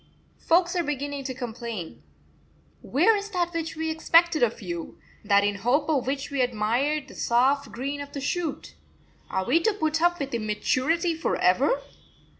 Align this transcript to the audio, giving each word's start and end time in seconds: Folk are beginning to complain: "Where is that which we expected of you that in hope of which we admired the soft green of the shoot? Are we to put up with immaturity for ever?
Folk 0.39 0.75
are 0.75 0.81
beginning 0.83 1.23
to 1.25 1.33
complain: 1.35 2.01
"Where 2.81 3.15
is 3.15 3.29
that 3.29 3.53
which 3.53 3.75
we 3.75 3.91
expected 3.91 4.41
of 4.41 4.59
you 4.59 4.97
that 5.23 5.43
in 5.43 5.57
hope 5.57 5.87
of 5.89 6.07
which 6.07 6.31
we 6.31 6.41
admired 6.41 7.07
the 7.07 7.13
soft 7.13 7.71
green 7.71 8.01
of 8.01 8.11
the 8.11 8.19
shoot? 8.19 8.73
Are 9.29 9.45
we 9.45 9.59
to 9.59 9.73
put 9.73 10.01
up 10.01 10.17
with 10.19 10.33
immaturity 10.33 11.13
for 11.13 11.35
ever? 11.35 11.79